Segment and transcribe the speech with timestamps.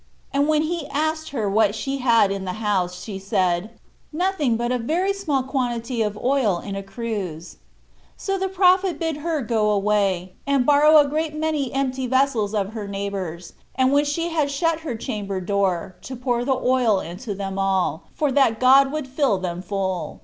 [0.33, 3.69] And when he asked her what she had in the house, she said,
[4.11, 7.57] "Nothing but a very small quantity of oil in a cruse."
[8.17, 12.73] So the prophet bid her go away, and borrow a great many empty vessels of
[12.73, 17.35] her neighbors, and when she had shut her chamber door, to pour the oil into
[17.35, 20.19] them all; for that God would fill them full.